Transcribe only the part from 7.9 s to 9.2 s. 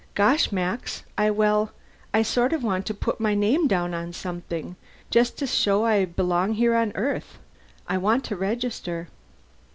want to register."